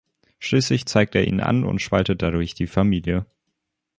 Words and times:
Schließlich 0.39 0.87
zeigt 0.87 1.13
er 1.13 1.27
ihn 1.27 1.41
an 1.41 1.63
und 1.63 1.79
spaltet 1.79 2.23
dadurch 2.23 2.55
die 2.55 2.65
Familie. 2.65 3.27